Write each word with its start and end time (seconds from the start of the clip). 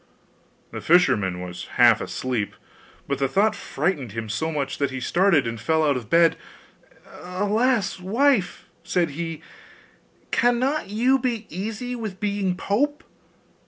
The 0.71 0.81
fisherman 0.81 1.41
was 1.41 1.65
half 1.77 2.01
asleep, 2.01 2.55
but 3.07 3.19
the 3.19 3.27
thought 3.27 3.55
frightened 3.55 4.13
him 4.13 4.29
so 4.29 4.51
much 4.51 4.79
that 4.79 4.89
he 4.89 4.99
started 4.99 5.45
and 5.45 5.61
fell 5.61 5.83
out 5.83 5.95
of 5.95 6.09
bed. 6.09 6.37
'Alas, 7.05 7.99
wife!' 7.99 8.65
said 8.83 9.11
he, 9.11 9.43
'cannot 10.31 10.89
you 10.89 11.19
be 11.19 11.45
easy 11.51 11.95
with 11.95 12.19
being 12.19 12.57
pope? 12.57 13.03